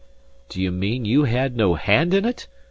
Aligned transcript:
* 0.09 0.47
Bag. 0.49 0.55
"Do 0.55 0.61
you 0.63 0.71
mean 0.71 1.05
you 1.05 1.25
had 1.25 1.55
no 1.55 1.75
hand 1.75 2.15
in 2.15 2.25
it?" 2.25 2.47